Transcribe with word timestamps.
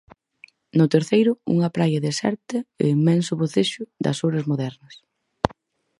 "no 0.77 0.85
terceiro, 0.95 1.31
unha 1.53 1.69
praia 1.75 2.03
deserta 2.07 2.57
e 2.81 2.83
o 2.85 2.91
inmenso 2.97 3.33
bocexo 3.41 3.83
das 4.05 4.17
horas 4.23 4.45
modernas"." 4.51 4.95